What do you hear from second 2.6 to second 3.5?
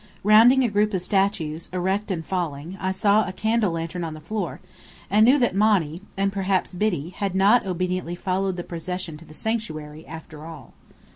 I saw a